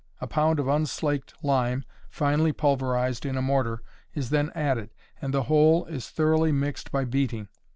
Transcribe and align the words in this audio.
A 0.19 0.25
pound 0.25 0.59
of 0.59 0.67
unslaked 0.67 1.35
lime, 1.43 1.85
finely 2.09 2.51
pulverized 2.53 3.23
in 3.23 3.37
a 3.37 3.41
mortar, 3.43 3.83
is 4.15 4.31
then 4.31 4.51
added, 4.55 4.89
and 5.21 5.31
the 5.31 5.43
whole 5.43 5.85
is 5.85 6.09
thoroughly 6.09 6.51
mixed 6.51 6.91
by 6.91 7.05
beating. 7.05 7.49